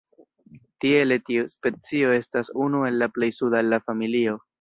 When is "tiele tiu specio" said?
0.85-2.15